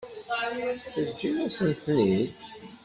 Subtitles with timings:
[0.93, 2.25] Teǧǧiḍ-asent-ten-id.